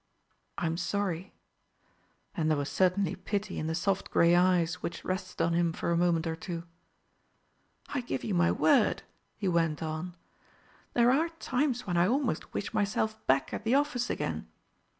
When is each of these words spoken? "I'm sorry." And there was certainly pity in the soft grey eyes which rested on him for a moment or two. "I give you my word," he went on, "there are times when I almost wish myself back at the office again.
"I'm 0.57 0.77
sorry." 0.77 1.31
And 2.33 2.49
there 2.49 2.57
was 2.57 2.69
certainly 2.69 3.13
pity 3.15 3.59
in 3.59 3.67
the 3.67 3.75
soft 3.75 4.09
grey 4.09 4.35
eyes 4.35 4.81
which 4.81 5.05
rested 5.05 5.43
on 5.43 5.53
him 5.53 5.73
for 5.73 5.91
a 5.91 5.95
moment 5.95 6.25
or 6.25 6.35
two. 6.35 6.63
"I 7.87 8.01
give 8.01 8.23
you 8.23 8.33
my 8.33 8.51
word," 8.51 9.03
he 9.37 9.47
went 9.47 9.83
on, 9.83 10.15
"there 10.95 11.11
are 11.11 11.29
times 11.29 11.85
when 11.85 11.97
I 11.97 12.07
almost 12.07 12.51
wish 12.51 12.73
myself 12.73 13.23
back 13.27 13.53
at 13.53 13.63
the 13.63 13.75
office 13.75 14.09
again. 14.09 14.47